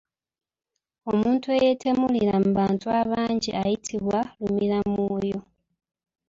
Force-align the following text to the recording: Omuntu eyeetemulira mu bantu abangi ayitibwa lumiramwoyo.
Omuntu 1.11 1.47
eyeetemulira 1.57 2.35
mu 2.43 2.51
bantu 2.59 2.87
abangi 2.99 3.49
ayitibwa 3.61 4.19
lumiramwoyo. 4.39 5.39